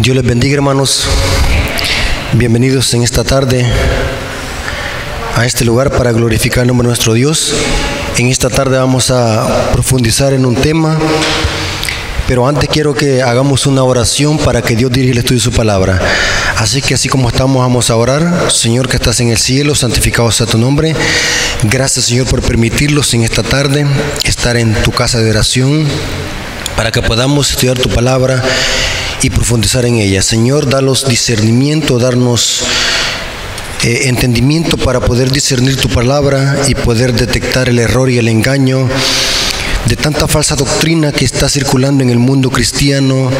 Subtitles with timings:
[0.00, 1.04] Dios les bendiga hermanos.
[2.32, 3.66] Bienvenidos en esta tarde
[5.36, 7.52] a este lugar para glorificar el nombre de nuestro Dios.
[8.16, 10.98] En esta tarde vamos a profundizar en un tema,
[12.26, 15.52] pero antes quiero que hagamos una oración para que Dios dirija el estudio de su
[15.52, 16.00] palabra.
[16.56, 18.50] Así que así como estamos vamos a orar.
[18.50, 20.96] Señor que estás en el cielo, santificado sea tu nombre.
[21.64, 23.86] Gracias Señor por permitirlos en esta tarde
[24.24, 25.86] estar en tu casa de oración
[26.74, 28.42] para que podamos estudiar tu palabra
[29.22, 30.22] y profundizar en ella.
[30.22, 32.62] Señor, danos discernimiento, darnos
[33.82, 38.88] eh, entendimiento para poder discernir tu palabra y poder detectar el error y el engaño
[39.86, 43.30] de tanta falsa doctrina que está circulando en el mundo cristiano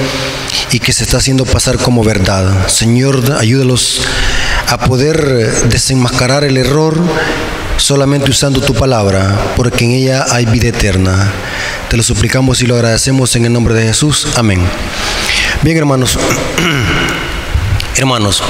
[0.73, 2.69] y que se está haciendo pasar como verdad.
[2.69, 4.03] Señor, ayúdalos
[4.69, 6.97] a poder desenmascarar el error
[7.77, 11.33] solamente usando tu palabra, porque en ella hay vida eterna.
[11.89, 14.29] Te lo suplicamos y lo agradecemos en el nombre de Jesús.
[14.37, 14.61] Amén.
[15.63, 16.19] Bien, hermanos,
[17.99, 18.43] hermanos,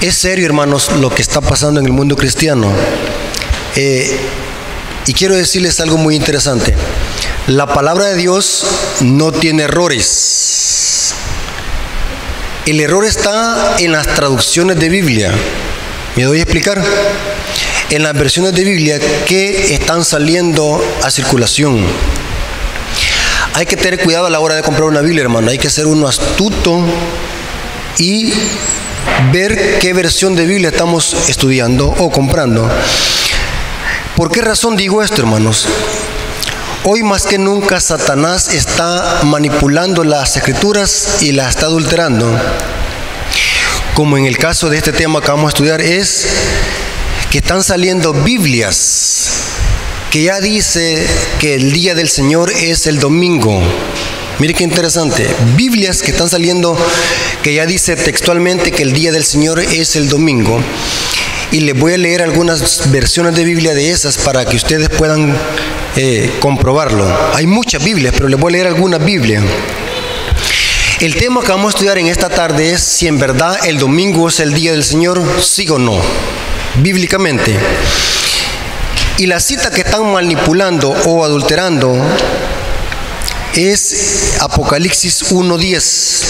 [0.00, 2.72] es serio, hermanos, lo que está pasando en el mundo cristiano.
[3.74, 4.16] Eh,
[5.06, 6.76] y quiero decirles algo muy interesante.
[7.48, 8.64] La palabra de Dios
[9.00, 11.14] no tiene errores.
[12.64, 15.32] El error está en las traducciones de Biblia.
[16.14, 16.80] ¿Me doy a explicar?
[17.90, 21.84] En las versiones de Biblia que están saliendo a circulación.
[23.58, 25.50] Hay que tener cuidado a la hora de comprar una Biblia, hermano.
[25.50, 26.80] Hay que ser uno astuto
[27.98, 28.32] y
[29.32, 32.70] ver qué versión de Biblia estamos estudiando o comprando.
[34.14, 35.66] ¿Por qué razón digo esto, hermanos?
[36.84, 42.30] Hoy más que nunca Satanás está manipulando las escrituras y las está adulterando.
[43.94, 46.28] Como en el caso de este tema que vamos a estudiar es
[47.32, 49.47] que están saliendo Biblias
[50.10, 51.06] que ya dice
[51.38, 53.60] que el día del Señor es el domingo.
[54.38, 55.26] Mire qué interesante.
[55.54, 56.76] Biblias que están saliendo
[57.42, 60.62] que ya dice textualmente que el día del Señor es el domingo.
[61.50, 65.36] Y les voy a leer algunas versiones de Biblia de esas para que ustedes puedan
[65.96, 67.06] eh, comprobarlo.
[67.34, 69.44] Hay muchas Biblias, pero les voy a leer algunas Biblias.
[71.00, 74.28] El tema que vamos a estudiar en esta tarde es si en verdad el domingo
[74.28, 76.00] es el día del Señor, sí o no,
[76.76, 77.56] bíblicamente.
[79.18, 81.92] Y la cita que están manipulando o adulterando
[83.56, 86.22] es Apocalipsis 1.10.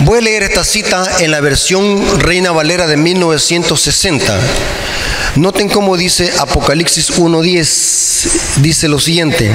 [0.00, 4.34] Voy a leer esta cita en la versión Reina Valera de 1960.
[5.36, 8.62] Noten cómo dice Apocalipsis 1.10.
[8.62, 9.52] Dice lo siguiente.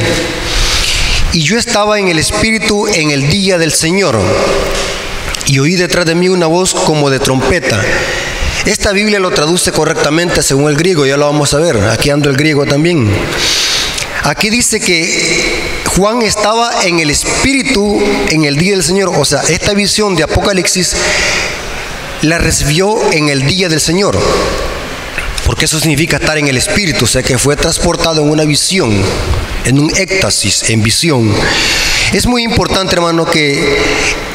[1.33, 4.21] Y yo estaba en el Espíritu en el día del Señor.
[5.47, 7.83] Y oí detrás de mí una voz como de trompeta
[8.65, 11.77] esta Biblia lo traduce correctamente según el griego, ya lo vamos a ver.
[11.89, 13.09] Aquí ando el griego también.
[14.23, 17.99] Aquí dice que Juan estaba en el Espíritu
[18.29, 19.11] en el día del Señor.
[19.17, 20.95] O sea, esta visión de Apocalipsis
[22.21, 24.19] la recibió en el día del Señor.
[25.45, 29.03] Porque eso significa estar en el Espíritu, o sea que fue transportado en una visión,
[29.65, 31.33] en un éxtasis, en visión.
[32.13, 33.77] Es muy importante, hermano, que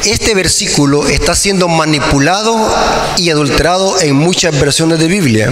[0.03, 2.75] este versículo está siendo manipulado
[3.17, 5.51] y adulterado en muchas versiones de Biblia.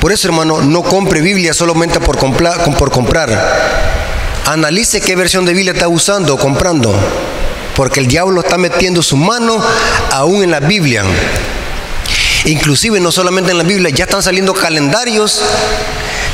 [0.00, 2.64] Por eso, hermano, no compre Biblia solamente por comprar.
[4.46, 6.94] Analice qué versión de Biblia está usando o comprando.
[7.74, 9.60] Porque el diablo está metiendo su mano
[10.12, 11.02] aún en la Biblia.
[12.44, 15.42] Inclusive no solamente en la Biblia, ya están saliendo calendarios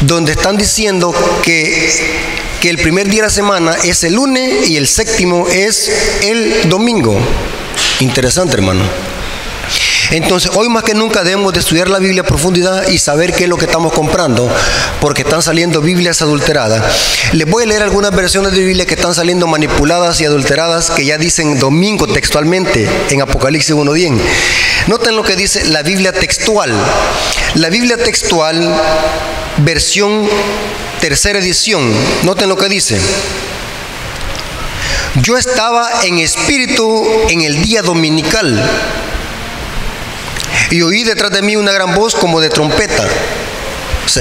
[0.03, 4.77] donde están diciendo que que el primer día de la semana es el lunes y
[4.77, 5.91] el séptimo es
[6.23, 7.19] el domingo.
[7.99, 8.84] Interesante, hermano.
[10.12, 13.45] Entonces, hoy más que nunca debemos de estudiar la Biblia a profundidad y saber qué
[13.45, 14.49] es lo que estamos comprando,
[15.00, 16.84] porque están saliendo Biblias adulteradas.
[17.33, 21.05] Les voy a leer algunas versiones de Biblia que están saliendo manipuladas y adulteradas, que
[21.05, 24.21] ya dicen domingo textualmente en Apocalipsis 1.10.
[24.87, 26.73] Noten lo que dice la Biblia textual.
[27.55, 28.73] La Biblia textual,
[29.65, 30.29] versión
[31.03, 31.93] tercera edición,
[32.23, 32.97] noten lo que dice.
[35.21, 38.62] Yo estaba en espíritu en el día dominical
[40.71, 43.05] y oí detrás de mí una gran voz como de trompeta.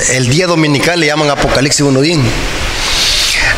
[0.09, 2.19] el día dominical le llaman Apocalipsis 1.10.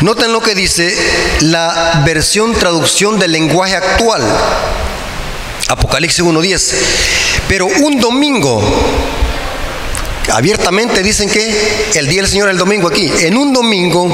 [0.02, 0.94] Noten lo que dice
[1.40, 4.22] la versión traducción del lenguaje actual.
[5.68, 6.74] Apocalipsis 1.10.
[7.48, 8.60] Pero un domingo
[10.34, 11.54] abiertamente dicen que
[11.94, 13.10] el día del Señor es el domingo aquí.
[13.20, 14.12] En un domingo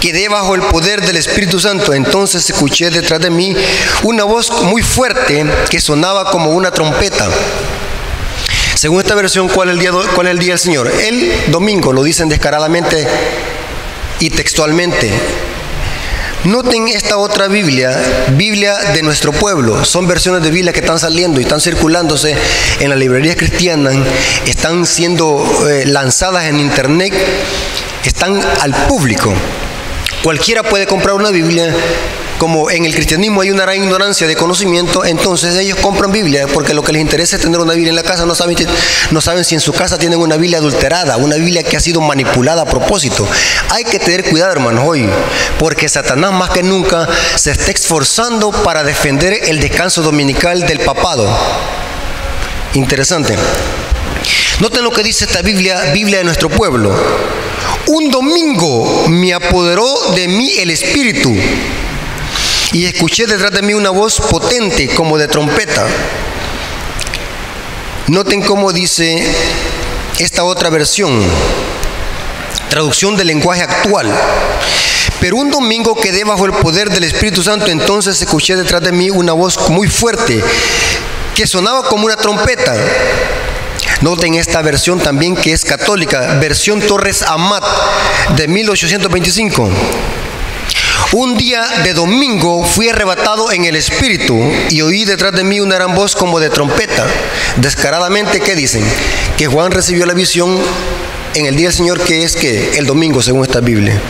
[0.00, 1.92] quedé bajo el poder del Espíritu Santo.
[1.92, 3.54] Entonces escuché detrás de mí
[4.04, 7.28] una voz muy fuerte que sonaba como una trompeta.
[8.76, 10.88] Según esta versión, ¿cuál es el día, cuál es el día del Señor?
[10.88, 13.06] El domingo, lo dicen descaradamente
[14.20, 15.10] y textualmente.
[16.46, 17.90] Noten esta otra Biblia,
[18.36, 19.84] Biblia de nuestro pueblo.
[19.84, 22.36] Son versiones de Biblia que están saliendo y están circulándose
[22.78, 23.96] en las librerías cristianas,
[24.46, 27.12] están siendo eh, lanzadas en internet,
[28.04, 29.34] están al público.
[30.22, 31.74] Cualquiera puede comprar una Biblia
[32.38, 36.74] como en el cristianismo hay una gran ignorancia de conocimiento, entonces ellos compran Biblia porque
[36.74, 38.56] lo que les interesa es tener una Biblia en la casa, no saben,
[39.10, 42.00] no saben si en su casa tienen una Biblia adulterada, una Biblia que ha sido
[42.00, 43.26] manipulada a propósito.
[43.70, 45.08] Hay que tener cuidado, hermanos, hoy,
[45.58, 51.26] porque Satanás más que nunca se está esforzando para defender el descanso dominical del papado.
[52.74, 53.36] Interesante.
[54.60, 56.94] Noten lo que dice esta Biblia, Biblia de nuestro pueblo.
[57.86, 61.34] Un domingo me apoderó de mí el Espíritu
[62.76, 65.86] y escuché detrás de mí una voz potente como de trompeta.
[68.08, 69.26] Noten cómo dice
[70.18, 71.22] esta otra versión,
[72.68, 74.14] traducción del lenguaje actual.
[75.20, 79.08] Pero un domingo quedé bajo el poder del Espíritu Santo, entonces escuché detrás de mí
[79.08, 80.44] una voz muy fuerte
[81.34, 82.74] que sonaba como una trompeta.
[84.02, 87.64] Noten esta versión también que es católica, versión Torres Amat
[88.36, 89.70] de 1825.
[91.12, 94.36] Un día de domingo fui arrebatado en el espíritu
[94.70, 97.06] y oí detrás de mí una gran voz como de trompeta.
[97.58, 98.84] Descaradamente, ¿qué dicen?
[99.38, 100.58] Que Juan recibió la visión
[101.34, 104.00] en el día del Señor que es que el domingo, según esta Biblia.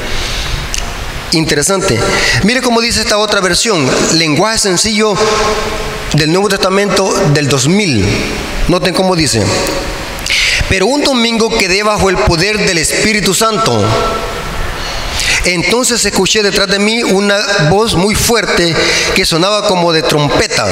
[1.33, 2.01] Interesante.
[2.45, 5.15] Mire cómo dice esta otra versión, lenguaje sencillo
[6.15, 8.07] del Nuevo Testamento del 2000.
[8.69, 9.43] Noten cómo dice.
[10.71, 13.85] Pero un domingo quedé bajo el poder del Espíritu Santo
[15.55, 17.39] entonces escuché detrás de mí una
[17.71, 18.75] voz muy fuerte
[19.15, 20.67] que sonaba como de trompeta.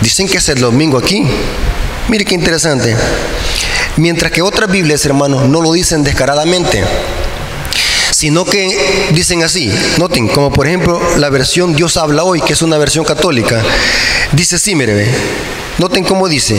[0.00, 1.24] Dicen que es el domingo aquí.
[2.08, 2.96] Mire qué interesante.
[3.96, 6.82] Mientras que otras Biblias, hermanos, no lo dicen descaradamente,
[8.10, 9.72] sino que dicen así.
[9.98, 13.62] Noten, como por ejemplo la versión Dios habla hoy, que es una versión católica.
[14.32, 15.06] Dice así, mire,
[15.78, 16.56] noten cómo dice.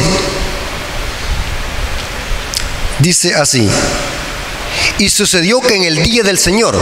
[3.00, 3.70] Dice así.
[5.02, 6.78] Y sucedió que en el día del Señor,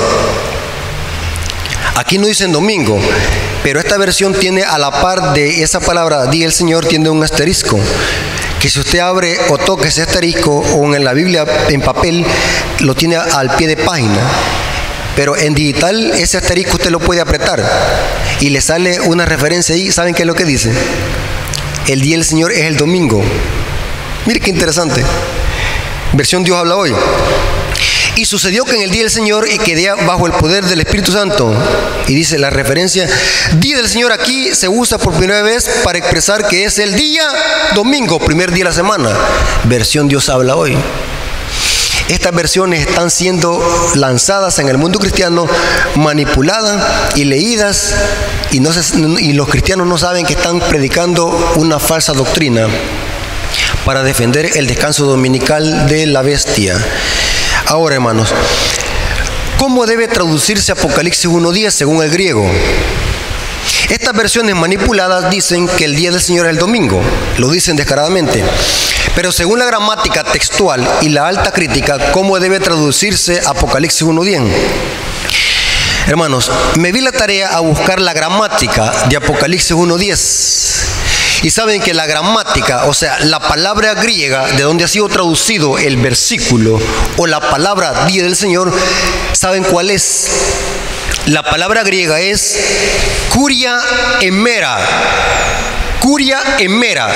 [1.96, 3.00] aquí no dicen domingo,
[3.64, 7.24] pero esta versión tiene a la par de esa palabra día del Señor, tiene un
[7.24, 7.80] asterisco.
[8.60, 12.26] Que si usted abre o toca ese asterisco o en la Biblia en papel,
[12.82, 14.20] lo tiene al pie de página.
[15.16, 17.64] Pero en digital ese asterisco usted lo puede apretar
[18.42, 19.94] y le sale una referencia ahí.
[19.94, 20.74] ¿Saben qué es lo que dice?
[21.88, 23.24] El día del Señor es el domingo.
[24.26, 25.06] Mire qué interesante.
[26.12, 26.94] Versión Dios habla hoy.
[28.16, 31.12] Y sucedió que en el día del Señor y quedé bajo el poder del Espíritu
[31.12, 31.54] Santo.
[32.08, 33.08] Y dice la referencia,
[33.58, 37.24] día del Señor aquí se usa por primera vez para expresar que es el día
[37.76, 39.12] domingo, primer día de la semana.
[39.66, 40.78] Versión Dios habla hoy.
[42.10, 43.62] Estas versiones están siendo
[43.94, 45.46] lanzadas en el mundo cristiano,
[45.96, 47.94] manipuladas y leídas,
[48.52, 51.28] y, los cristianos no saben que están predicando
[51.58, 52.68] una falsa doctrina
[53.86, 56.84] para defender el descanso dominical de la bestia.
[57.70, 58.34] Ahora, hermanos,
[59.60, 62.50] ¿cómo debe traducirse Apocalipsis 1.10 según el griego?
[63.90, 67.00] Estas versiones manipuladas dicen que el día del Señor es el domingo,
[67.38, 68.44] lo dicen descaradamente.
[69.14, 74.52] Pero según la gramática textual y la alta crítica, ¿cómo debe traducirse Apocalipsis 1.10?
[76.08, 80.79] Hermanos, me vi la tarea a buscar la gramática de Apocalipsis 1.10
[81.42, 85.78] y saben que la gramática, o sea, la palabra griega de donde ha sido traducido
[85.78, 86.80] el versículo
[87.18, 88.74] o la palabra día del Señor,
[89.32, 90.30] ¿saben cuál es?
[91.28, 92.60] La palabra griega es
[93.30, 93.80] curia
[94.22, 94.78] emera.
[96.02, 97.10] Curia emera.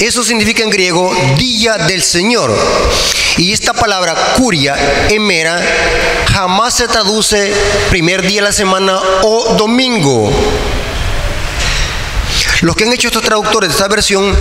[0.00, 2.56] Eso significa en griego día del Señor.
[3.36, 4.76] Y esta palabra curia
[5.08, 5.60] emera
[6.32, 7.52] jamás se traduce
[7.90, 10.32] primer día de la semana o domingo.
[12.62, 14.36] Los que han hecho estos traductores de esta versión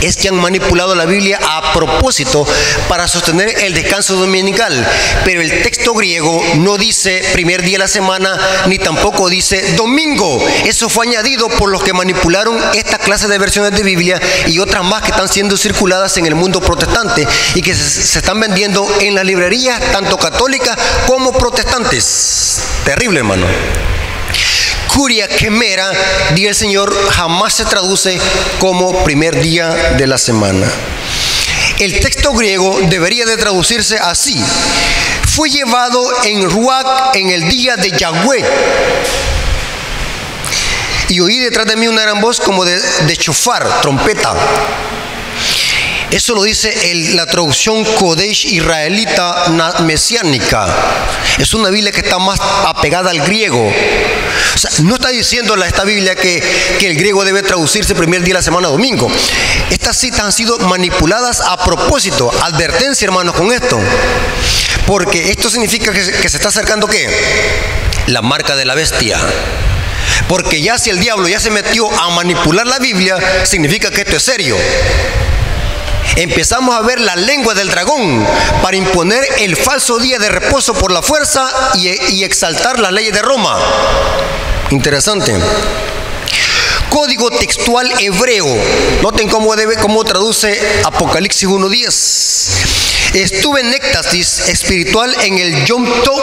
[0.00, 2.46] es que han manipulado la Biblia a propósito
[2.88, 4.86] para sostener el descanso dominical.
[5.24, 10.44] Pero el texto griego no dice primer día de la semana ni tampoco dice domingo.
[10.64, 14.84] Eso fue añadido por los que manipularon esta clase de versiones de Biblia y otras
[14.84, 19.14] más que están siendo circuladas en el mundo protestante y que se, están vendiendo en
[19.14, 20.76] las librerías tanto católicas
[21.06, 22.60] como protestantes.
[22.84, 23.46] Terrible, hermano.
[24.96, 25.92] Curia quemera,
[26.34, 28.18] día el Señor, jamás se traduce
[28.58, 30.66] como primer día de la semana.
[31.78, 34.42] El texto griego debería de traducirse así.
[35.28, 38.42] Fue llevado en Ruach en el día de Yahweh.
[41.08, 44.34] Y oí detrás de mí una gran voz como de, de chofar, trompeta.
[46.10, 46.72] Eso lo dice
[47.14, 49.46] la traducción Kodesh israelita
[49.80, 50.66] mesiánica.
[51.38, 53.66] Es una Biblia que está más apegada al griego.
[54.54, 56.42] O sea, no está diciendo esta Biblia que,
[56.78, 59.10] que el griego debe traducirse primer día de la semana domingo.
[59.70, 62.30] Estas citas han sido manipuladas a propósito.
[62.42, 63.78] Advertencia, hermanos, con esto.
[64.86, 67.08] Porque esto significa que, que se está acercando qué?
[68.06, 69.18] La marca de la bestia.
[70.28, 74.16] Porque ya si el diablo ya se metió a manipular la Biblia, significa que esto
[74.16, 74.56] es serio
[76.14, 78.26] empezamos a ver la lengua del dragón
[78.62, 83.22] para imponer el falso día de reposo por la fuerza y, exaltar las leyes de
[83.22, 83.58] Roma.
[84.70, 85.34] Interesante.
[86.88, 88.46] Código textual hebreo.
[89.02, 93.14] Noten cómo, debe, cómo traduce Apocalipsis 1.10.
[93.14, 96.20] Estuve en éxtasis espiritual en el Yom Tov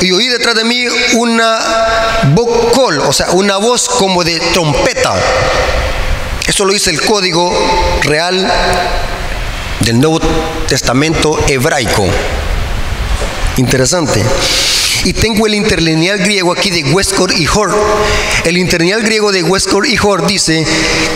[0.00, 1.58] y oí detrás de mí una
[2.34, 5.14] vocal, o sea, una voz como de trompeta
[6.50, 7.56] eso lo dice el código
[8.02, 8.52] real
[9.78, 10.18] del Nuevo
[10.66, 12.04] Testamento hebraico.
[13.56, 14.20] Interesante.
[15.04, 17.72] Y tengo el interlineal griego aquí de Westcott y Hort.
[18.44, 20.66] El interlineal griego de Westcott y Hort dice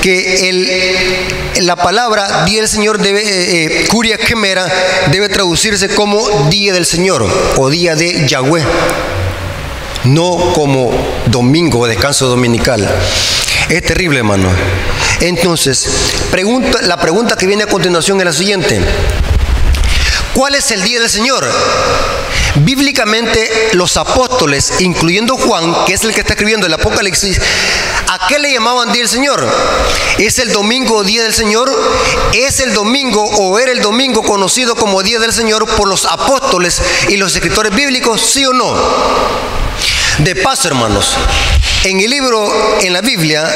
[0.01, 4.73] que el, la palabra día del Señor debe, eh, eh, curia quemera,
[5.11, 7.27] debe traducirse como día del Señor
[7.57, 8.63] o día de Yahweh,
[10.05, 10.93] no como
[11.27, 12.89] domingo o descanso dominical.
[13.69, 14.51] Es terrible, hermano.
[15.21, 15.89] Entonces,
[16.31, 18.81] pregunta, la pregunta que viene a continuación es la siguiente.
[20.35, 21.47] ¿Cuál es el día del Señor?
[22.57, 27.41] Bíblicamente los apóstoles, incluyendo Juan, que es el que está escribiendo el Apocalipsis,
[28.09, 29.45] ¿a qué le llamaban día del Señor?
[30.19, 31.71] ¿Es el domingo día del Señor?
[32.33, 36.83] ¿Es el domingo o era el domingo conocido como día del Señor por los apóstoles
[37.09, 38.21] y los escritores bíblicos?
[38.21, 38.75] ¿Sí o no?
[40.19, 41.17] De paso, hermanos,
[41.83, 43.53] en el libro, en la Biblia,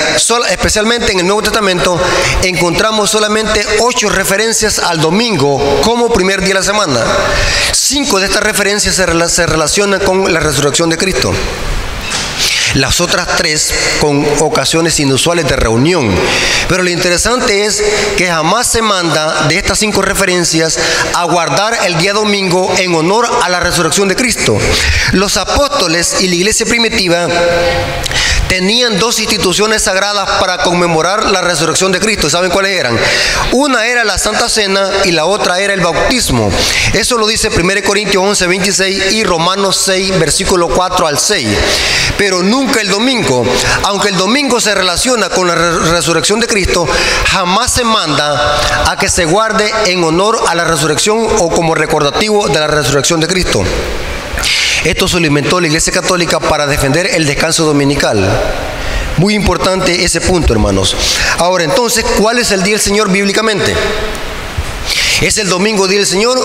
[0.50, 2.00] especialmente en el Nuevo Testamento,
[2.42, 7.04] encontramos solamente ocho referencias al domingo como primer día de la semana.
[7.70, 11.32] Cinco de estas referencias se relacionan con la resurrección de Cristo.
[12.74, 16.14] Las otras tres con ocasiones inusuales de reunión.
[16.68, 17.82] Pero lo interesante es
[18.16, 20.78] que jamás se manda de estas cinco referencias
[21.14, 24.58] a guardar el día domingo en honor a la resurrección de Cristo.
[25.12, 27.26] Los apóstoles y la iglesia primitiva
[28.48, 32.30] tenían dos instituciones sagradas para conmemorar la resurrección de Cristo.
[32.30, 32.98] ¿Saben cuáles eran?
[33.52, 36.50] Una era la Santa Cena y la otra era el bautismo.
[36.92, 41.48] Eso lo dice 1 Corintios 11, 26 y Romanos 6, versículo 4 al 6.
[42.16, 43.44] Pero nunca el domingo.
[43.84, 46.86] Aunque el domingo se relaciona con la resurrección de Cristo,
[47.26, 52.48] jamás se manda a que se guarde en honor a la resurrección o como recordativo
[52.48, 53.62] de la resurrección de Cristo.
[54.84, 58.28] Esto se alimentó la Iglesia Católica para defender el descanso dominical.
[59.16, 60.96] Muy importante ese punto, hermanos.
[61.38, 63.74] Ahora, entonces, ¿cuál es el día del Señor bíblicamente?
[65.20, 66.40] ¿Es el domingo día del Señor?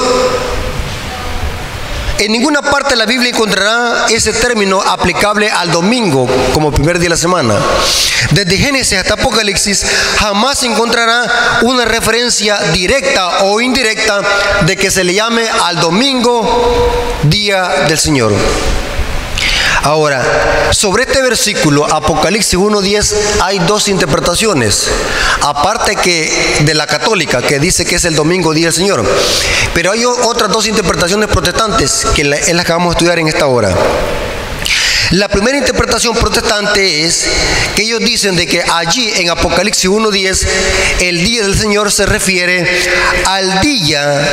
[2.20, 7.05] En ninguna parte de la Biblia encontrará ese término aplicable al domingo como primer día
[7.05, 7.55] de la semana.
[8.32, 9.86] Desde Génesis hasta Apocalipsis
[10.17, 14.22] jamás encontrará una referencia directa o indirecta
[14.65, 18.34] de que se le llame al domingo día del Señor.
[19.84, 24.90] Ahora, sobre este versículo, Apocalipsis 1.10, hay dos interpretaciones.
[25.42, 29.06] Aparte que de la católica, que dice que es el domingo día del Señor.
[29.74, 33.48] Pero hay otras dos interpretaciones protestantes, que es las que vamos a estudiar en esta
[33.48, 33.75] hora.
[35.12, 37.28] La primera interpretación protestante es
[37.75, 40.48] que ellos dicen de que allí en Apocalipsis 1.10
[41.02, 42.66] el día del Señor se refiere
[43.25, 44.28] al día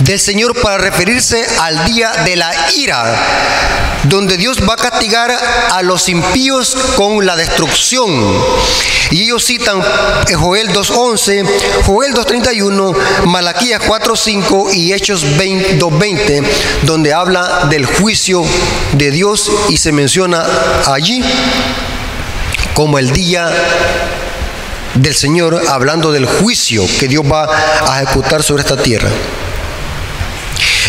[0.00, 3.04] del Señor para referirse al día de la ira,
[4.04, 5.30] donde Dios va a castigar
[5.70, 8.10] a los impíos con la destrucción.
[9.10, 9.82] Y ellos citan
[10.34, 11.46] Joel 2.11,
[11.86, 16.44] Joel 2.31, Malaquías 4.5 y Hechos 2.20,
[16.82, 18.44] donde habla del juicio
[18.92, 20.44] de Dios y se menciona
[20.86, 21.24] allí
[22.74, 23.50] como el día
[24.94, 27.48] del Señor, hablando del juicio que Dios va
[27.86, 29.08] a ejecutar sobre esta tierra.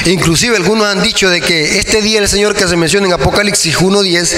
[0.06, 3.78] Inclusive algunos han dicho de que este día del Señor que se menciona en Apocalipsis
[3.78, 4.36] 1.10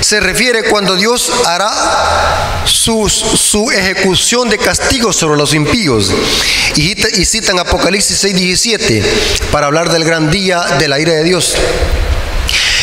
[0.00, 6.12] se refiere cuando Dios hará su, su ejecución de castigo sobre los impíos.
[6.76, 9.02] Y, y citan Apocalipsis 6.17
[9.50, 11.56] para hablar del gran día de la ira de Dios.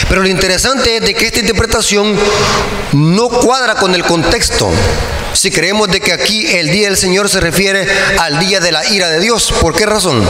[0.10, 2.15] Pero lo interesante es de que esta interpretación
[2.93, 4.69] no cuadra con el contexto.
[5.34, 7.88] Si creemos de que aquí el día del Señor se refiere
[8.19, 10.24] al día de la ira de Dios, ¿por qué razón?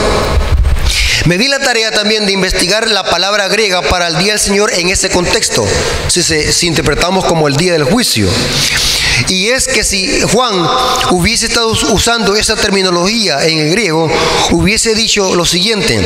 [1.28, 4.72] Me di la tarea también de investigar la palabra griega para el día del Señor
[4.72, 5.68] en ese contexto,
[6.06, 8.26] si, si interpretamos como el día del juicio.
[9.28, 10.54] Y es que si Juan
[11.10, 14.10] hubiese estado usando esa terminología en el griego,
[14.52, 16.00] hubiese dicho lo siguiente.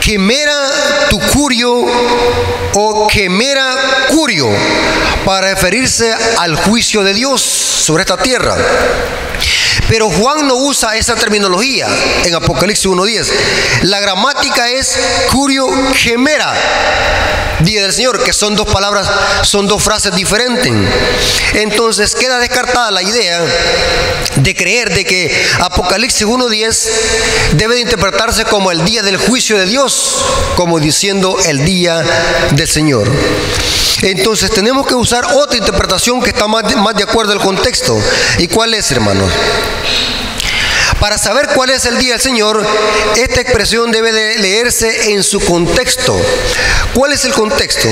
[0.00, 1.84] Quemera tu curio
[2.74, 4.48] o quemera curio
[5.24, 8.56] para referirse al juicio de Dios sobre esta tierra.
[9.88, 11.86] Pero Juan no usa esa terminología
[12.24, 13.30] en Apocalipsis 1.10.
[13.82, 14.98] La gramática es
[15.30, 16.54] curio gemera,
[17.60, 19.08] día del Señor, que son dos palabras,
[19.42, 20.72] son dos frases diferentes.
[21.54, 23.40] Entonces queda descartada la idea
[24.36, 26.90] de creer de que Apocalipsis 1.10
[27.54, 30.24] debe de interpretarse como el día del juicio de Dios,
[30.56, 32.02] como diciendo el día
[32.52, 33.10] del Señor.
[34.02, 38.00] Entonces tenemos que usar otra interpretación que está más, más de acuerdo al contexto.
[38.38, 39.30] ¿Y cuál es, hermanos?
[41.00, 42.64] Para saber cuál es el día del Señor,
[43.16, 46.16] esta expresión debe de leerse en su contexto.
[46.94, 47.88] ¿Cuál es el contexto?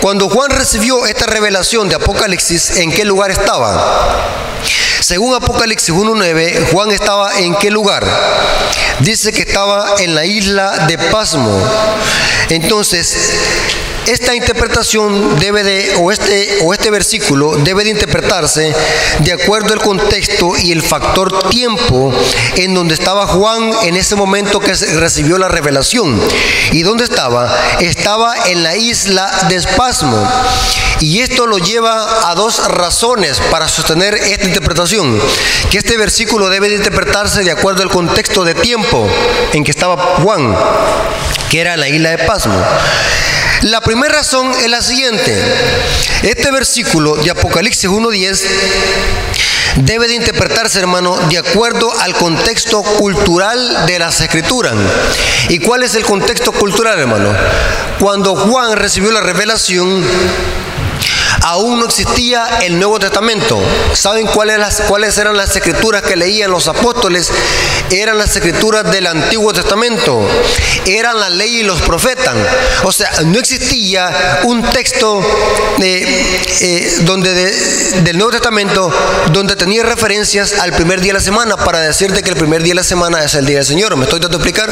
[0.00, 4.56] Cuando Juan recibió esta revelación de Apocalipsis, ¿en qué lugar estaba?
[5.00, 8.06] Según Apocalipsis 1.9, Juan estaba en qué lugar?
[9.00, 11.62] Dice que estaba en la isla de Pasmo.
[12.48, 13.34] Entonces,
[14.08, 18.74] esta interpretación debe de, o este, o este versículo debe de interpretarse
[19.18, 22.10] de acuerdo al contexto y el factor tiempo
[22.56, 26.18] en donde estaba Juan en ese momento que recibió la revelación.
[26.72, 27.54] ¿Y dónde estaba?
[27.80, 30.26] Estaba en la isla de Espasmo.
[31.00, 35.20] Y esto lo lleva a dos razones para sostener esta interpretación.
[35.70, 39.06] Que este versículo debe de interpretarse de acuerdo al contexto de tiempo
[39.52, 40.56] en que estaba Juan,
[41.50, 42.58] que era la isla de Pasmo.
[43.62, 45.36] La primera razón es la siguiente.
[46.22, 48.44] Este versículo de Apocalipsis 1.10
[49.78, 54.74] debe de interpretarse, hermano, de acuerdo al contexto cultural de las escrituras.
[55.48, 57.34] ¿Y cuál es el contexto cultural, hermano?
[57.98, 60.04] Cuando Juan recibió la revelación,
[61.42, 63.58] aún no existía el Nuevo Testamento.
[63.92, 67.30] ¿Saben cuáles, eran las escrituras que leían los apóstoles?
[67.90, 70.26] Eran las escrituras del Antiguo Testamento.
[70.86, 72.36] Eran la ley y los profetas.
[72.84, 75.20] O sea, no existía un texto
[75.80, 77.28] eh, donde
[78.02, 78.90] del Nuevo Testamento
[79.32, 82.72] donde tenía referencias al primer día de la semana para decirte que el primer día
[82.72, 83.96] de la semana es el día del Señor.
[83.96, 84.70] ¿Me estoy dando a explicar?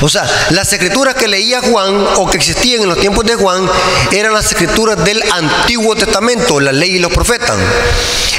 [0.00, 3.68] O sea, las escrituras que leía Juan o que existían en los tiempos de Juan
[4.12, 7.56] eran las escrituras del Antiguo Testamento, la ley y los profetas.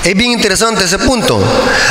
[0.04, 1.42] Es bien interesante ese punto.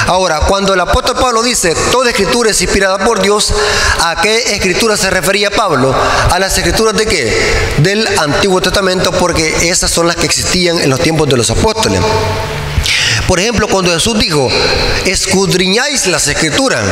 [0.07, 3.53] Ahora, cuando el apóstol Pablo dice, toda escritura es inspirada por Dios,
[4.01, 5.95] ¿a qué escritura se refería Pablo?
[6.31, 7.37] A las escrituras de qué?
[7.79, 12.01] Del Antiguo Testamento, porque esas son las que existían en los tiempos de los apóstoles.
[13.29, 14.49] Por ejemplo, cuando Jesús dijo,
[15.05, 16.83] escudriñáis las escrituras,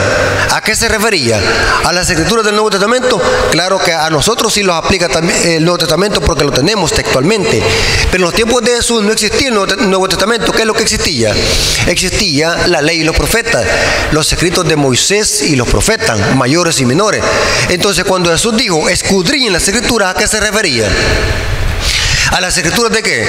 [0.53, 1.41] ¿a qué se refería?
[1.83, 3.19] ¿A las escrituras del Nuevo Testamento?
[3.51, 7.63] Claro que a nosotros sí los aplica también el Nuevo Testamento porque lo tenemos textualmente.
[8.11, 9.55] Pero en los tiempos de Jesús no existía el
[9.89, 10.53] Nuevo Testamento.
[10.53, 11.35] ¿Qué es lo que existía?
[11.87, 13.65] Existía la ley y los profetas,
[14.11, 17.25] los escritos de Moisés y los profetas, mayores y menores.
[17.71, 20.87] Entonces, cuando Jesús dijo, escudriñen las escrituras, ¿a qué se refería?
[22.33, 23.27] A las escrituras de qué?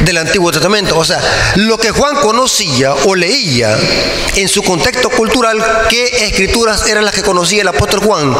[0.00, 0.98] Del Antiguo Testamento.
[0.98, 1.20] O sea,
[1.56, 3.76] lo que Juan conocía o leía
[4.36, 8.36] en su contexto cultural, ¿qué escrituras eran las que conocía el apóstol Juan?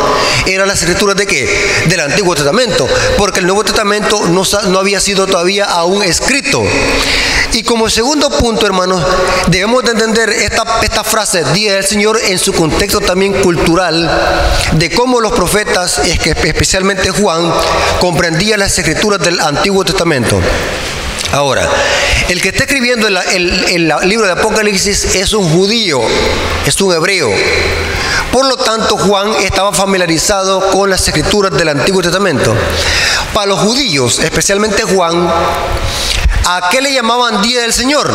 [0.46, 1.48] Eran las escrituras de qué?
[1.88, 6.62] Del Antiguo Testamento, porque el Nuevo Testamento no, no había sido todavía aún escrito.
[7.56, 9.02] Y como segundo punto, hermanos,
[9.46, 14.10] debemos de entender esta, esta frase, Día del Señor, en su contexto también cultural,
[14.72, 17.50] de cómo los profetas, especialmente Juan,
[17.98, 20.38] comprendían las escrituras del Antiguo Testamento.
[21.32, 21.66] Ahora,
[22.28, 26.02] el que está escribiendo el, libro de Apocalipsis es un judío,
[26.66, 27.30] es un hebreo.
[28.32, 32.54] Por lo tanto, Juan estaba familiarizado con las escrituras del Antiguo Testamento.
[33.32, 35.26] Para los judíos, especialmente Juan,
[36.48, 38.14] ¿A qué le llamaban Día del Señor?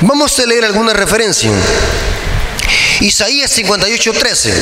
[0.00, 1.52] Vamos a leer alguna referencia.
[2.98, 4.52] Isaías 58:13.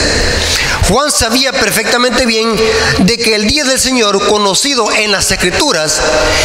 [0.91, 2.55] Juan sabía perfectamente bien
[2.99, 6.03] de que el día del Señor, conocido en las Escrituras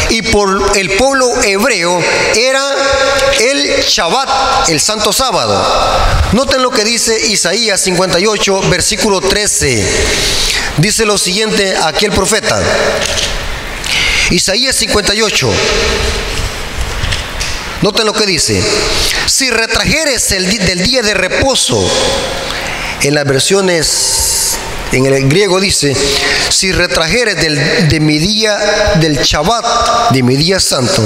[0.08, 2.02] y por el pueblo hebreo,
[2.34, 2.64] era
[3.38, 5.62] el Shabbat, el Santo Sábado.
[6.32, 9.86] Noten lo que dice Isaías 58, versículo 13.
[10.78, 12.62] Dice lo siguiente aquí el profeta.
[14.30, 15.50] Isaías 58.
[17.80, 18.62] Noten lo que dice.
[19.26, 21.88] Si retrajeres el del día de reposo,
[23.02, 24.58] en las versiones,
[24.92, 25.96] en el griego dice,
[26.50, 28.58] si retrajeres del, de mi día,
[29.00, 31.02] del Shabbat, de mi día santo,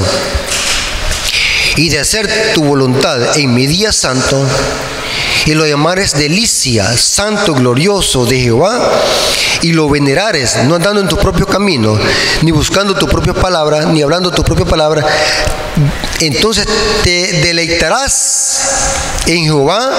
[1.77, 4.45] y de hacer tu voluntad en mi día santo,
[5.47, 8.91] y lo llamares delicia, santo, glorioso de Jehová,
[9.63, 11.99] y lo venerares, no andando en tu propio camino,
[12.43, 15.07] ni buscando tu propia palabra, ni hablando tu propia palabra,
[16.21, 16.67] entonces
[17.03, 18.61] te deleitarás
[19.27, 19.91] en Jehová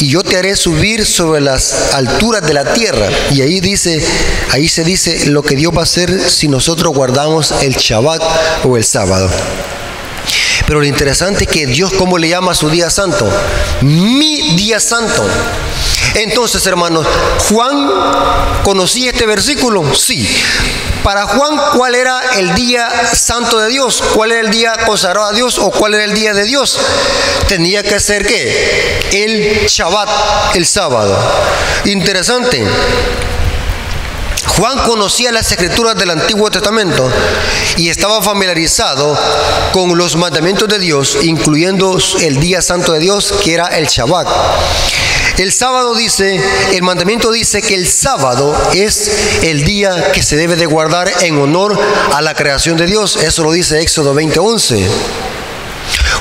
[0.00, 3.08] y yo te haré subir sobre las alturas de la tierra.
[3.32, 4.02] Y ahí dice,
[4.50, 8.22] ahí se dice lo que Dios va a hacer si nosotros guardamos el Shabbat
[8.64, 9.30] o el sábado.
[10.66, 13.28] Pero lo interesante es que Dios, ¿cómo le llama a su día santo?
[13.82, 15.26] Mi día santo.
[16.14, 17.06] Entonces, hermanos,
[17.48, 17.90] Juan
[18.62, 20.28] conocía este versículo, sí.
[21.02, 24.02] Para Juan, ¿cuál era el día santo de Dios?
[24.14, 26.78] ¿Cuál era el día consagrado a Dios o cuál era el día de Dios?
[27.48, 29.00] Tenía que ser qué?
[29.12, 31.16] El Shabbat, el sábado.
[31.84, 32.66] Interesante.
[34.46, 37.10] Juan conocía las escrituras del Antiguo Testamento
[37.76, 39.18] y estaba familiarizado
[39.72, 44.28] con los mandamientos de Dios, incluyendo el día santo de Dios, que era el Shabbat.
[45.38, 46.40] El sábado dice,
[46.72, 49.10] el mandamiento dice que el sábado es
[49.42, 51.78] el día que se debe de guardar en honor
[52.12, 53.16] a la creación de Dios.
[53.16, 54.86] Eso lo dice Éxodo 20:11.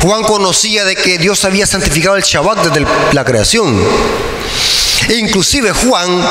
[0.01, 3.83] Juan conocía de que Dios había santificado el Shabbat desde la creación.
[5.09, 6.23] E inclusive Juan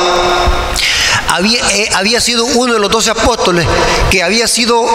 [1.28, 3.66] había, eh, había, sido uno de los doce apóstoles
[4.10, 4.86] que había sido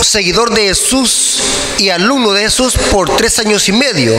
[0.00, 1.40] seguidor de Jesús
[1.78, 4.14] y alumno de Jesús por tres años y medio.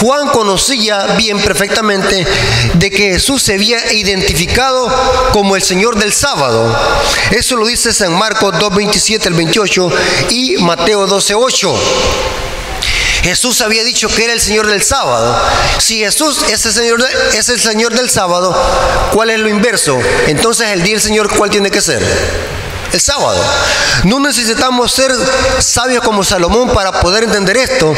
[0.00, 2.26] Juan conocía bien perfectamente
[2.74, 4.88] de que Jesús se había identificado
[5.32, 6.76] como el Señor del sábado.
[7.30, 9.90] Eso lo dice San Marcos 2.27 al 28
[10.30, 11.74] y Mateo 12.8.
[13.22, 15.36] Jesús había dicho que era el Señor del sábado.
[15.78, 17.04] Si Jesús es el Señor,
[17.34, 18.54] es el Señor del sábado,
[19.12, 19.98] ¿cuál es lo inverso?
[20.26, 22.00] Entonces el día del Señor, ¿cuál tiene que ser?
[23.00, 23.42] Sábado.
[24.04, 25.12] No necesitamos ser
[25.58, 27.94] sabios como Salomón para poder entender esto,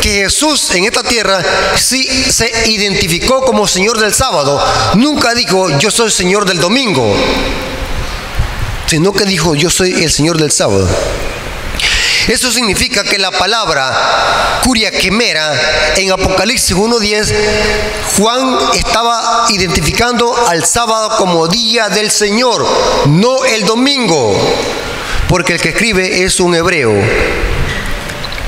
[0.00, 1.42] que Jesús en esta tierra
[1.76, 4.62] sí se identificó como Señor del sábado.
[4.94, 7.14] Nunca dijo, yo soy Señor del domingo,
[8.86, 10.88] sino que dijo, yo soy el Señor del sábado.
[12.28, 15.50] Eso significa que la palabra curia quemera
[15.96, 17.32] en Apocalipsis 1.10,
[18.18, 22.66] Juan estaba identificando al sábado como día del Señor,
[23.06, 24.38] no el domingo,
[25.26, 26.92] porque el que escribe es un hebreo.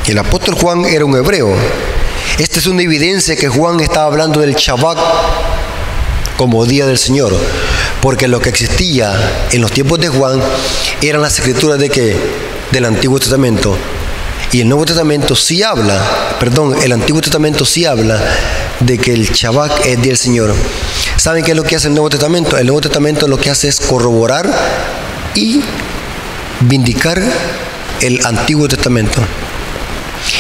[0.07, 1.55] El apóstol Juan era un hebreo.
[2.39, 4.99] Esta es una evidencia que Juan estaba hablando del Shabbat
[6.37, 7.35] como día del Señor,
[8.03, 10.39] porque lo que existía en los tiempos de Juan
[11.01, 12.40] eran las escrituras de que
[12.73, 13.77] del Antiguo Testamento.
[14.53, 16.01] Y el Nuevo Testamento sí habla,
[16.41, 18.21] perdón, el Antiguo Testamento sí habla
[18.81, 20.55] de que el Shabbat es del Señor.
[21.17, 22.59] ¿Saben qué es lo que hace el Nuevo Testamento?
[22.59, 24.51] El Nuevo Testamento lo que hace es corroborar
[25.35, 25.61] y
[26.61, 27.23] vindicar
[28.01, 29.21] el Antiguo Testamento.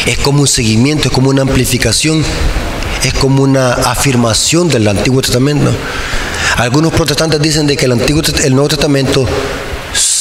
[0.06, 2.24] Es como un seguimiento, es como una amplificación,
[3.04, 5.72] es como una afirmación del Antiguo Testamento.
[6.56, 9.26] Algunos protestantes dicen de que el, Antiguo, el Nuevo Testamento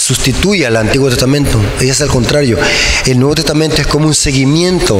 [0.10, 1.62] sustituye al Antiguo Testamento.
[1.80, 2.58] Y es al contrario.
[3.06, 5.00] El Nuevo Testamento es como un seguimiento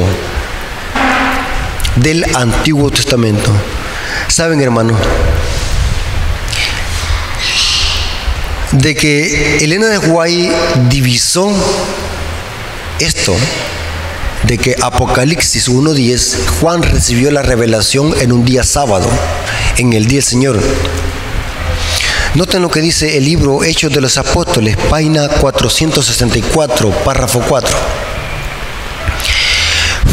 [1.96, 3.50] del Antiguo Testamento.
[4.28, 4.96] ¿Saben, hermano?
[8.70, 10.48] De que Elena de Guay
[10.88, 11.50] divisó
[13.00, 13.34] esto,
[14.44, 19.10] de que Apocalipsis 1.10, Juan recibió la revelación en un día sábado,
[19.76, 20.60] en el día del Señor.
[22.34, 27.76] Noten lo que dice el libro Hechos de los Apóstoles, página 464, párrafo 4.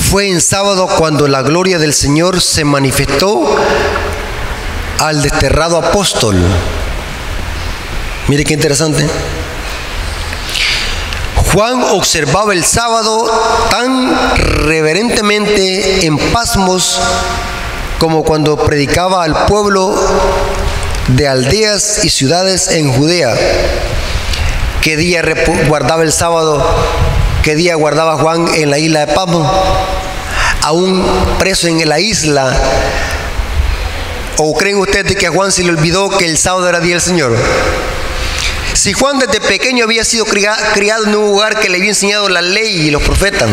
[0.09, 3.55] Fue en sábado cuando la gloria del Señor se manifestó
[4.97, 6.35] al desterrado apóstol.
[8.27, 9.07] Mire qué interesante.
[11.53, 13.29] Juan observaba el sábado
[13.69, 16.99] tan reverentemente en pasmos
[17.99, 19.95] como cuando predicaba al pueblo
[21.07, 23.33] de aldeas y ciudades en Judea.
[24.81, 25.23] ¿Qué día
[25.67, 26.65] guardaba el sábado?
[27.43, 29.49] ¿Qué día guardaba Juan en la isla de Pamo?
[30.63, 31.05] Aún
[31.39, 32.53] preso en la isla.
[34.37, 37.01] ¿O creen ustedes que a Juan se le olvidó que el sábado era día del
[37.01, 37.37] Señor?
[38.73, 42.41] Si Juan desde pequeño había sido criado en un lugar que le había enseñado la
[42.41, 43.49] ley y los profetas,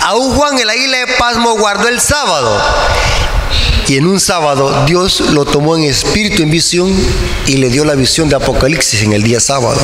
[0.00, 2.60] aún Juan en la isla de Pasmo guardó el sábado
[3.88, 6.92] y en un sábado Dios lo tomó en espíritu, en visión,
[7.46, 9.80] y le dio la visión de Apocalipsis en el día sábado.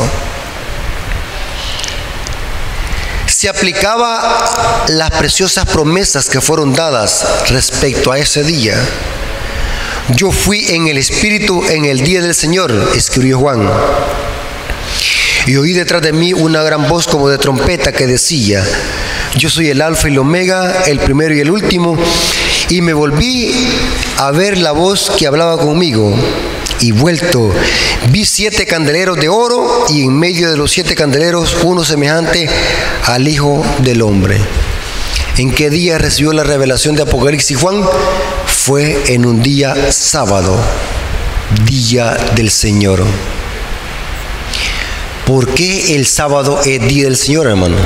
[3.26, 8.76] Se aplicaba las preciosas promesas que fueron dadas respecto a ese día.
[10.16, 13.68] Yo fui en el espíritu en el día del Señor, escribió Juan.
[15.46, 18.64] Y oí detrás de mí una gran voz como de trompeta que decía,
[19.36, 21.98] yo soy el alfa y el omega, el primero y el último,
[22.72, 23.52] y me volví
[24.16, 26.14] a ver la voz que hablaba conmigo
[26.80, 27.52] y vuelto,
[28.08, 32.48] vi siete candeleros de oro y en medio de los siete candeleros uno semejante
[33.04, 34.40] al Hijo del Hombre.
[35.36, 37.84] ¿En qué día recibió la revelación de Apocalipsis Juan?
[38.46, 40.58] Fue en un día sábado,
[41.66, 43.04] día del Señor.
[45.26, 47.76] ¿Por qué el sábado es día del Señor, hermano?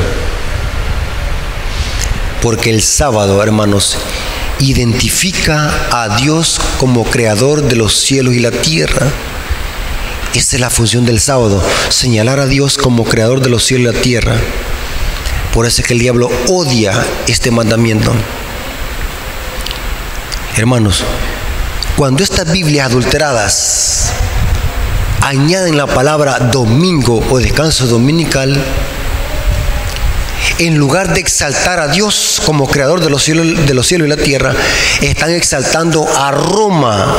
[2.40, 3.99] Porque el sábado, hermanos,
[4.59, 9.07] identifica a Dios como creador de los cielos y la tierra.
[10.35, 13.97] Esa es la función del sábado, señalar a Dios como creador de los cielos y
[13.97, 14.37] la tierra.
[15.53, 16.92] Por eso es que el diablo odia
[17.27, 18.12] este mandamiento.
[20.57, 21.05] Hermanos,
[21.97, 24.12] cuando estas Biblias adulteradas
[25.23, 28.57] añaden la palabra domingo o descanso dominical,
[30.59, 34.11] en lugar de exaltar a Dios como creador de los cielos, de los cielos y
[34.11, 34.54] la tierra,
[35.00, 37.14] están exaltando a Roma,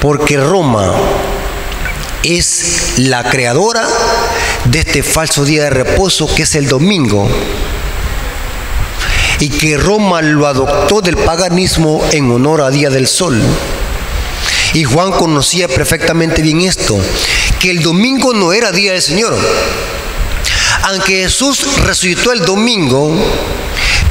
[0.00, 0.92] porque Roma
[2.22, 3.86] es la creadora
[4.64, 7.28] de este falso día de reposo que es el domingo.
[9.40, 13.42] Y que Roma lo adoptó del paganismo en honor a Día del Sol.
[14.72, 16.98] Y Juan conocía perfectamente bien esto,
[17.60, 19.36] que el domingo no era día del Señor,
[20.82, 23.12] aunque Jesús resucitó el domingo,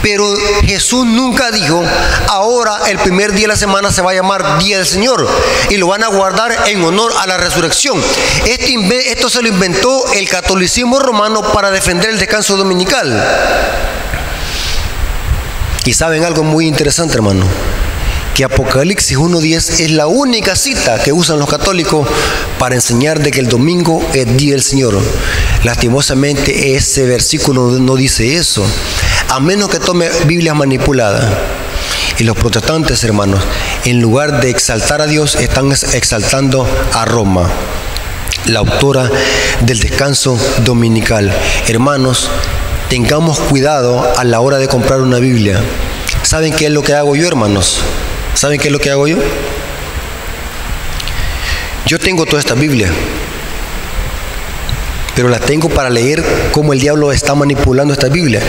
[0.01, 0.25] pero
[0.65, 1.81] Jesús nunca dijo,
[2.27, 5.27] ahora el primer día de la semana se va a llamar Día del Señor
[5.69, 8.01] y lo van a guardar en honor a la resurrección.
[8.45, 13.23] Este esto se lo inventó el catolicismo romano para defender el descanso dominical.
[15.85, 17.45] Y saben algo muy interesante, hermano
[18.33, 22.07] que Apocalipsis 1.10 es la única cita que usan los católicos
[22.57, 24.99] para enseñar de que el domingo es día del Señor.
[25.63, 28.65] Lastimosamente ese versículo no dice eso,
[29.29, 31.31] a menos que tome Biblia manipulada.
[32.17, 33.43] Y los protestantes, hermanos,
[33.85, 37.49] en lugar de exaltar a Dios, están exaltando a Roma,
[38.45, 39.09] la autora
[39.61, 41.31] del descanso dominical.
[41.67, 42.29] Hermanos,
[42.89, 45.59] tengamos cuidado a la hora de comprar una Biblia.
[46.23, 47.81] ¿Saben qué es lo que hago yo, hermanos?
[48.33, 49.17] ¿Saben qué es lo que hago yo?
[51.85, 52.89] Yo tengo toda esta Biblia,
[55.15, 58.41] pero la tengo para leer cómo el diablo está manipulando esta Biblia.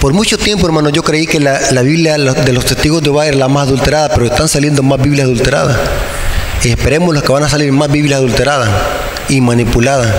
[0.00, 3.36] Por mucho tiempo, hermano, yo creí que la, Biblia de los testigos de Jehová era
[3.36, 5.76] la más adulterada, pero están saliendo más Biblias adulteradas.
[6.62, 8.70] Y esperemos los que van a salir más Biblias adulteradas
[9.28, 10.12] y manipuladas.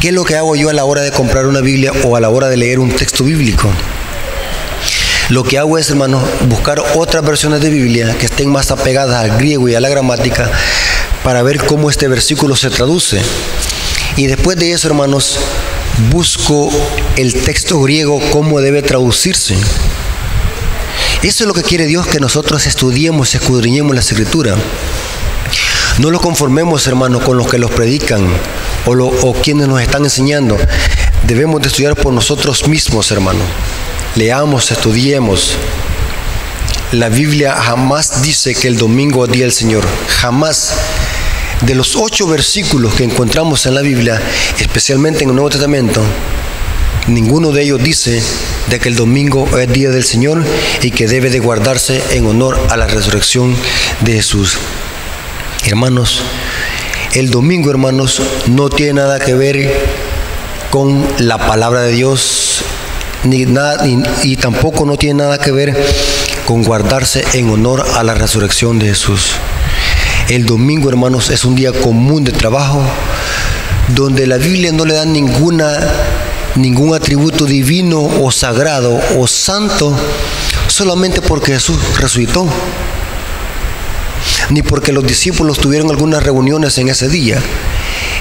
[0.00, 2.20] ¿Qué es lo que hago yo a la hora de comprar una Biblia o a
[2.20, 3.68] la hora de leer un texto bíblico?
[5.28, 9.36] Lo que hago es, hermano, buscar otras versiones de Biblia que estén más apegadas al
[9.36, 10.48] griego y a la gramática
[11.24, 13.20] para ver cómo este versículo se traduce.
[14.14, 15.36] Y después de eso, hermanos,
[16.12, 16.70] busco
[17.16, 19.56] el texto griego, cómo debe traducirse.
[21.24, 24.54] Eso es lo que quiere Dios, que nosotros estudiemos, escudriñemos la escritura.
[25.98, 28.28] No lo conformemos, hermanos, con los que los predican
[28.84, 30.56] o, o quienes nos están enseñando.
[31.24, 33.46] Debemos de estudiar por nosotros mismos, hermanos
[34.16, 35.56] leamos, estudiemos.
[36.92, 39.84] La Biblia jamás dice que el domingo es día del Señor.
[40.08, 40.72] Jamás.
[41.62, 44.20] De los ocho versículos que encontramos en la Biblia,
[44.58, 46.02] especialmente en el Nuevo Testamento,
[47.06, 48.22] ninguno de ellos dice
[48.68, 50.44] de que el domingo es día del Señor
[50.82, 53.56] y que debe de guardarse en honor a la resurrección
[54.00, 54.58] de Jesús.
[55.64, 56.20] Hermanos,
[57.14, 59.72] el domingo, hermanos, no tiene nada que ver
[60.70, 62.45] con la palabra de Dios
[63.24, 63.86] ni nada,
[64.22, 65.76] y tampoco no tiene nada que ver
[66.46, 69.32] con guardarse en honor a la resurrección de Jesús.
[70.28, 72.82] El domingo, hermanos, es un día común de trabajo
[73.88, 75.78] donde la Biblia no le da ninguna
[76.56, 79.94] ningún atributo divino o sagrado o santo
[80.68, 82.46] solamente porque Jesús resucitó,
[84.50, 87.40] ni porque los discípulos tuvieron algunas reuniones en ese día.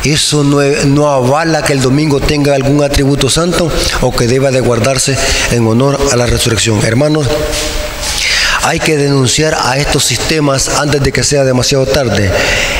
[0.05, 5.17] Eso no, avala que el domingo tenga algún atributo santo o que deba de guardarse
[5.51, 6.79] en honor a la resurrección.
[6.85, 7.27] Hermanos,
[8.61, 12.31] hay que denunciar a estos sistemas antes de que sea demasiado tarde.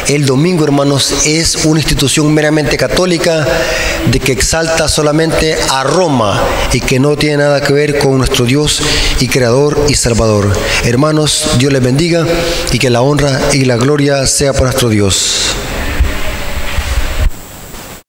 [0.08, 3.44] El domingo, hermanos, es una institución meramente católica
[4.12, 6.40] de que exalta solamente a Roma
[6.74, 8.84] y que no tiene nada que ver con nuestro Dios
[9.20, 10.54] y Creador y Salvador.
[10.84, 12.24] Hermanos, Dios les bendiga
[12.72, 15.56] y que la honra y la gloria sea para nuestro Dios.